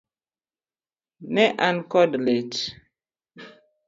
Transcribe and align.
Ne 1.33 1.45
an 1.67 1.77
kod 1.91 2.11
lit. 2.25 2.53